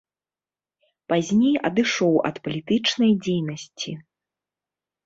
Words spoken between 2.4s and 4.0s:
палітычнай дзейнасці.